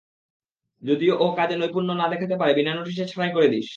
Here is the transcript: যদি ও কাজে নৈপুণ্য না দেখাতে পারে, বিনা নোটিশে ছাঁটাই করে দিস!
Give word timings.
যদি 0.83 1.05
ও 1.15 1.25
কাজে 1.37 1.55
নৈপুণ্য 1.57 1.89
না 1.93 2.05
দেখাতে 2.13 2.35
পারে, 2.37 2.51
বিনা 2.55 2.71
নোটিশে 2.73 3.03
ছাঁটাই 3.05 3.31
করে 3.33 3.47
দিস! 3.47 3.67